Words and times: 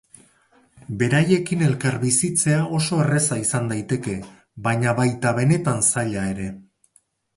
Beraiekin 1.01 1.59
elkarbizitzea 1.65 2.63
oso 2.77 3.01
erraza 3.03 3.39
izan 3.43 3.69
daiteke, 3.75 4.15
baina 4.69 4.97
baita 5.01 5.35
benetan 5.41 5.85
zaila 5.91 6.25
ere. 6.35 6.49